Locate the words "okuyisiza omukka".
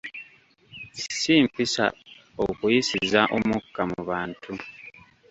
2.45-3.81